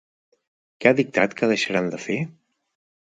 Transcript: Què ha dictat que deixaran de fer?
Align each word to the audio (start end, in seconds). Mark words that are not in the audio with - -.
Què 0.85 0.89
ha 0.91 0.95
dictat 0.99 1.37
que 1.41 1.51
deixaran 1.53 1.93
de 1.93 2.01
fer? 2.07 2.21